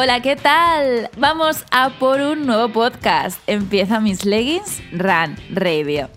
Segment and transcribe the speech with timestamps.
[0.00, 1.10] Hola, ¿qué tal?
[1.16, 3.40] Vamos a por un nuevo podcast.
[3.48, 6.08] Empieza Mis Leggings Run Radio.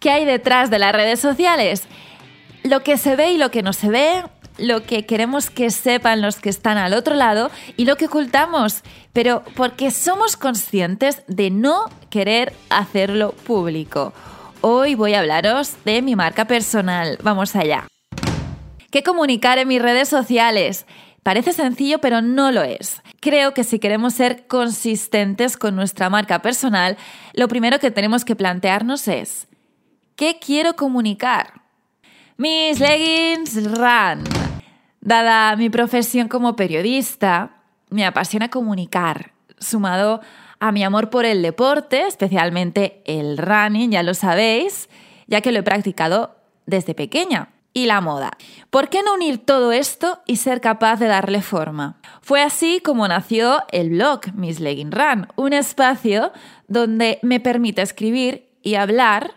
[0.00, 1.82] ¿Qué hay detrás de las redes sociales?
[2.62, 4.22] Lo que se ve y lo que no se ve,
[4.56, 8.80] lo que queremos que sepan los que están al otro lado y lo que ocultamos,
[9.12, 14.14] pero porque somos conscientes de no querer hacerlo público.
[14.62, 17.18] Hoy voy a hablaros de mi marca personal.
[17.22, 17.86] Vamos allá.
[18.90, 20.86] ¿Qué comunicar en mis redes sociales?
[21.24, 23.02] Parece sencillo, pero no lo es.
[23.20, 26.98] Creo que si queremos ser consistentes con nuestra marca personal,
[27.32, 29.48] lo primero que tenemos que plantearnos es,
[30.16, 31.62] ¿qué quiero comunicar?
[32.36, 34.24] Mis leggings run.
[35.00, 40.20] Dada mi profesión como periodista, me apasiona comunicar, sumado
[40.60, 44.90] a mi amor por el deporte, especialmente el running, ya lo sabéis,
[45.26, 46.36] ya que lo he practicado
[46.66, 48.30] desde pequeña, y la moda.
[48.70, 52.00] ¿Por qué no unir todo esto y ser capaz de darle forma?
[52.22, 56.32] Fue así como nació el blog Miss Legging Run, un espacio
[56.68, 59.34] donde me permite escribir y hablar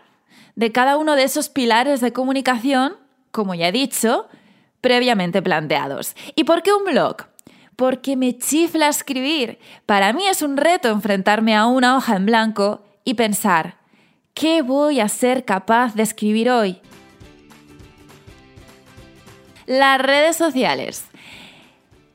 [0.54, 2.94] de cada uno de esos pilares de comunicación,
[3.32, 4.28] como ya he dicho,
[4.80, 6.14] previamente planteados.
[6.36, 7.16] ¿Y por qué un blog?
[7.74, 9.58] Porque me chifla escribir.
[9.84, 13.78] Para mí es un reto enfrentarme a una hoja en blanco y pensar,
[14.34, 16.80] ¿qué voy a ser capaz de escribir hoy?
[19.68, 21.04] Las redes sociales.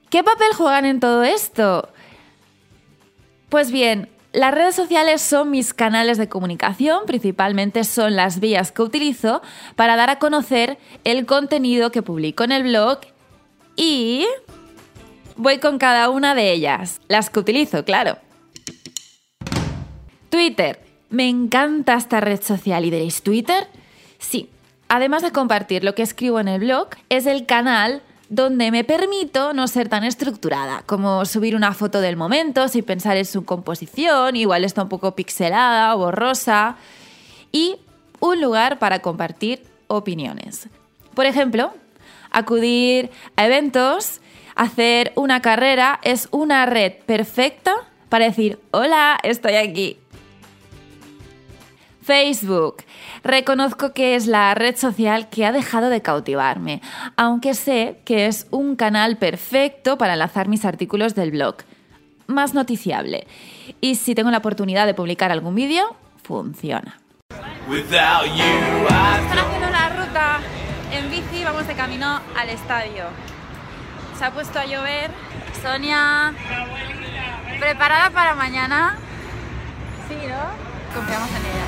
[0.10, 1.88] ¿Qué papel juegan en todo esto?
[3.50, 8.82] Pues bien, las redes sociales son mis canales de comunicación, principalmente son las vías que
[8.82, 9.44] utilizo
[9.76, 13.02] para dar a conocer el contenido que publico en el blog
[13.76, 14.26] y
[15.36, 18.18] voy con cada una de ellas, las que utilizo, claro.
[20.32, 20.84] Twitter.
[21.12, 23.68] Me encanta esta red social y diréis, ¿Twitter?
[24.18, 24.50] Sí.
[24.94, 29.52] Además de compartir lo que escribo en el blog, es el canal donde me permito
[29.52, 34.36] no ser tan estructurada, como subir una foto del momento sin pensar en su composición,
[34.36, 36.76] igual está un poco pixelada o borrosa,
[37.52, 37.78] y
[38.20, 40.70] un lugar para compartir opiniones.
[41.16, 41.74] Por ejemplo,
[42.30, 44.22] acudir a eventos,
[44.54, 47.74] hacer una carrera es una red perfecta
[48.10, 49.98] para decir, hola, estoy aquí.
[52.04, 52.84] Facebook.
[53.24, 56.82] Reconozco que es la red social que ha dejado de cautivarme,
[57.16, 61.58] aunque sé que es un canal perfecto para enlazar mis artículos del blog.
[62.28, 63.28] Más noticiable.
[63.82, 67.00] Y si tengo la oportunidad de publicar algún vídeo, funciona.
[67.70, 70.40] Están haciendo la ruta
[70.92, 73.06] en bici, vamos de camino al estadio.
[74.18, 75.12] Se ha puesto a llover.
[75.62, 76.34] Sonia,
[77.60, 78.98] ¿preparada para mañana?
[80.10, 80.73] Sí, ¿no?
[80.94, 81.66] Confiamos en ella.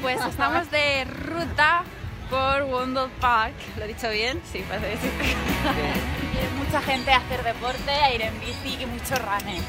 [0.00, 1.84] Pues estamos de ruta
[2.30, 3.54] por Wondle Park.
[3.76, 4.40] ¿Lo he dicho bien?
[4.50, 5.34] Sí, parece que sí.
[6.58, 9.62] mucha gente a hacer deporte, a ir en bici y mucho running.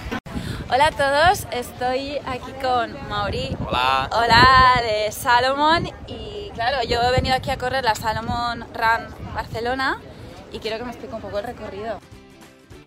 [0.69, 3.55] Hola a todos, estoy aquí con Mauri.
[3.67, 4.09] Hola.
[4.11, 9.99] Hola de Salomon y claro, yo he venido aquí a correr la Salomon Run Barcelona
[10.51, 11.99] y quiero que me explique un poco el recorrido.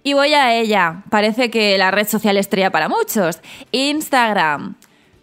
[0.03, 1.03] Y voy a ella.
[1.11, 3.41] Parece que la red social estrella para muchos.
[3.73, 4.77] Instagram.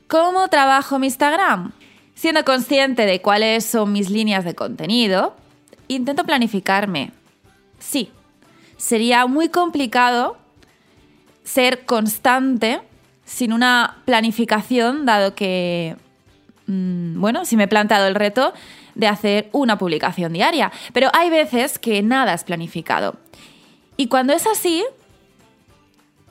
[0.07, 1.71] ¿Cómo trabajo mi Instagram?
[2.13, 5.35] Siendo consciente de cuáles son mis líneas de contenido,
[5.87, 7.11] intento planificarme.
[7.79, 8.11] Sí,
[8.77, 10.37] sería muy complicado
[11.43, 12.81] ser constante
[13.25, 15.95] sin una planificación, dado que,
[16.67, 18.53] mm, bueno, si me he planteado el reto
[18.93, 20.71] de hacer una publicación diaria.
[20.93, 23.17] Pero hay veces que nada es planificado.
[23.97, 24.83] Y cuando es así,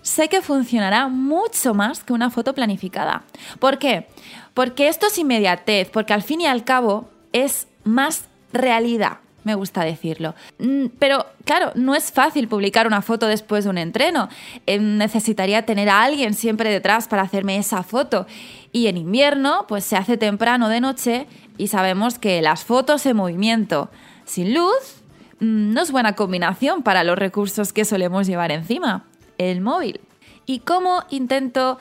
[0.03, 3.25] sé que funcionará mucho más que una foto planificada.
[3.59, 4.07] ¿Por qué?
[4.53, 9.83] Porque esto es inmediatez, porque al fin y al cabo es más realidad, me gusta
[9.83, 10.35] decirlo.
[10.59, 14.29] Mm, pero claro, no es fácil publicar una foto después de un entreno.
[14.67, 18.27] Eh, necesitaría tener a alguien siempre detrás para hacerme esa foto.
[18.73, 21.27] Y en invierno, pues se hace temprano de noche
[21.57, 23.91] y sabemos que las fotos en movimiento
[24.25, 25.04] sin luz
[25.41, 29.05] no es buena combinación para los recursos que solemos llevar encima,
[29.39, 30.01] el móvil.
[30.47, 31.79] ¿Y cómo intento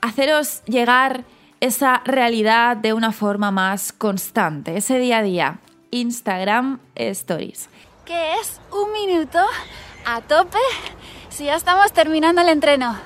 [0.00, 1.24] haceros llegar
[1.60, 5.58] esa realidad de una forma más constante, ese día a día?
[5.90, 7.68] Instagram Stories.
[8.04, 9.38] ¿Qué es un minuto
[10.06, 10.58] a tope
[11.30, 12.96] si ya estamos terminando el entreno?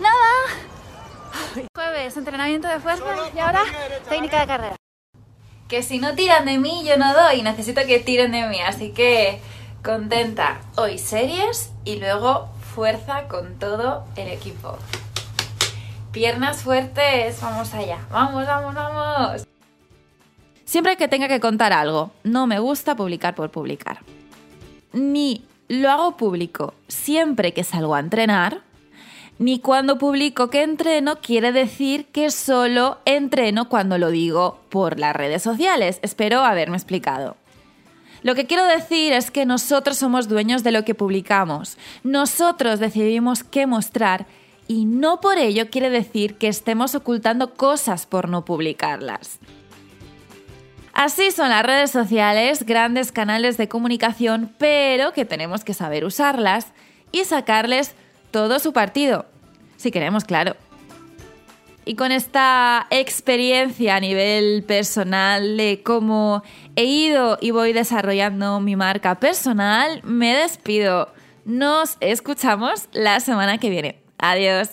[0.00, 1.66] Nada.
[1.74, 3.04] Jueves, entrenamiento de fuerza
[3.34, 3.62] y ahora
[4.08, 4.76] técnica de carrera
[5.68, 7.42] que si no tiran de mí, yo no doy.
[7.42, 8.60] Necesito que tiren de mí.
[8.60, 9.40] Así que
[9.82, 10.60] contenta.
[10.76, 14.78] Hoy series y luego fuerza con todo el equipo.
[16.12, 17.40] Piernas fuertes.
[17.40, 17.98] Vamos allá.
[18.10, 19.46] Vamos, vamos, vamos.
[20.64, 24.00] Siempre que tenga que contar algo, no me gusta publicar por publicar.
[24.92, 28.62] ni lo hago público siempre que salgo a entrenar,
[29.38, 35.14] ni cuando publico que entreno quiere decir que solo entreno cuando lo digo por las
[35.14, 35.98] redes sociales.
[36.02, 37.36] Espero haberme explicado.
[38.22, 41.76] Lo que quiero decir es que nosotros somos dueños de lo que publicamos.
[42.02, 44.26] Nosotros decidimos qué mostrar
[44.68, 49.38] y no por ello quiere decir que estemos ocultando cosas por no publicarlas.
[50.92, 56.68] Así son las redes sociales, grandes canales de comunicación, pero que tenemos que saber usarlas
[57.12, 57.94] y sacarles
[58.30, 59.26] todo su partido,
[59.76, 60.56] si queremos, claro.
[61.84, 66.42] Y con esta experiencia a nivel personal de cómo
[66.74, 71.12] he ido y voy desarrollando mi marca personal, me despido.
[71.44, 74.00] Nos escuchamos la semana que viene.
[74.18, 74.70] Adiós.